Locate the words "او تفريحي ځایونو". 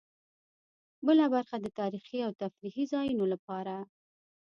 2.27-3.25